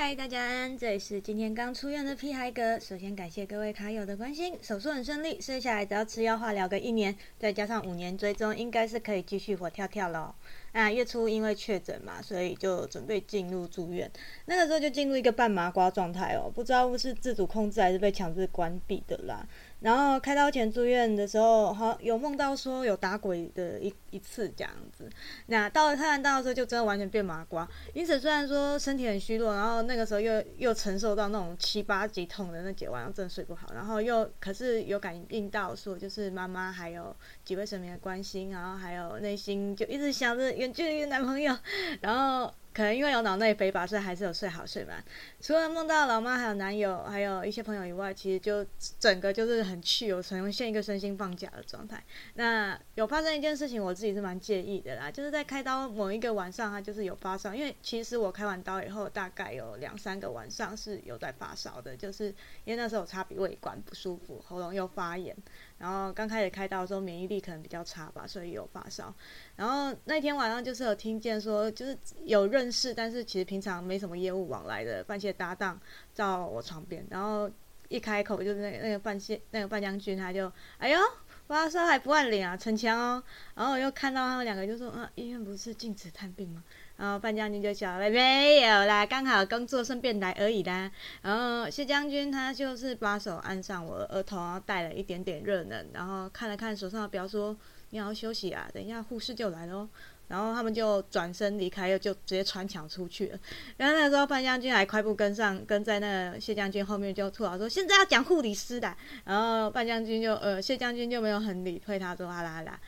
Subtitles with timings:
[0.00, 2.78] 嗨，大家，这里是今天刚出院的屁孩哥。
[2.78, 10.32] 首先感谢各位卡友的关心，手术很顺利，生下来只要吃药化疗个一年，再加上五年追踪，应该是可以继续活跳跳喽。
[10.78, 14.08] 那月初因为确诊嘛，所以就准备进入住院，
[14.44, 19.44] 那个时候就进入一个半麻瓜状态哦，不知道是自主控制还是被强制关闭的啦。
[19.80, 25.08] 然后开刀前住院的时候，好有梦到说有打鬼的一一次这样子。
[25.46, 27.68] 那到了开完刀的时候，就真的完全变麻瓜。
[27.92, 33.68] 因此虽然说身体很虚弱，然后那个时候又又承受到那种七八级痛的那几晚上真的睡不好。
[33.74, 37.14] 然后又可是有感应到说，就是妈妈还有
[37.44, 41.56] 几位神明的关心，然后还有内心就一直想着远距离的男朋友，
[42.02, 42.52] 然后。
[42.78, 45.02] 可能因为有脑内飞吧，所以还是有睡好睡满。
[45.40, 48.64] 除了梦到老妈、还有男友、还有一些朋友以外，其实就
[49.00, 52.00] 整个就是很去有呈现一个身心放假的状态。
[52.34, 57.52] 那有发生一件事情，我自己是蛮介意的啦，就是在开刀某一个晚上，他就是有发烧。
[57.52, 62.26] 因为其实我开完刀以后，大概有两三个晚上是有在发烧的，就是
[62.64, 65.36] 因为那时候我插鼻胃管不舒服，喉咙又发炎。
[65.78, 69.12] 然后刚开始开刀的时候，免疫力可能比较差吧，所以有发烧。
[69.56, 75.80] 然后那天晚上就是有听见说，就是有认识，但是其实平常没什么业务往来的范谢搭档
[76.14, 77.50] 到我床边，然后
[77.88, 80.98] 一开口就是那那个范谢那个范将军，他就哎呦
[81.46, 83.22] 发烧还不按领啊，逞强哦。
[83.54, 86.62] 然后我又看到他们两个就说，啊，医院不是禁止探病吗？
[86.98, 90.90] 然后范将军就笑了，没有啦，刚好工作顺便来而已啦。
[91.22, 97.56] 然后谢将军他就是把手按上我额头，然后带了一点点热能，然后看了看手上的表，说
[97.90, 99.88] 你要休息啊，等一下护士就来喽。
[100.28, 103.38] 然后他们就转身离开，又就直接穿墙出去了。
[103.78, 112.78] 然后那时候范将军还快步跟上，跟在那谢将军后面就吐槽说：“现在要讲护理师的。”然后范将军就呃谢将军就没有很理会他，说：“哈啦哈啦。”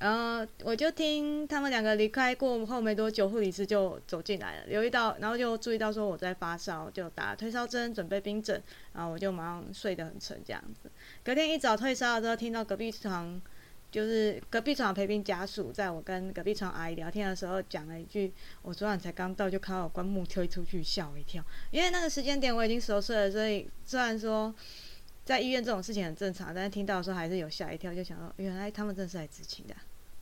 [0.00, 8.60] 然后我就听他们两个离开过后没多久，护理师就走进来了，留意到，然后就注意到说我在发烧，就打退烧针，准备冰枕，
[8.92, 10.90] 然后我就马上睡得很沉这样子。
[11.22, 13.40] 隔天一早退烧的时候，听到隔壁床，
[13.92, 18.32] 就是隔壁床陪病家属，在我跟隔壁床阿姨聊天的时候，讲了一句
[18.62, 24.52] ：“我昨晚才刚到，就看到棺木推出去，吓我一跳。”因为那个时间点我已经熟睡了，所以虽然说
[25.26, 29.74] 在医院这种事情很正常，但是听到的时候还是有吓一跳，就想说原来他们真是来执勤的。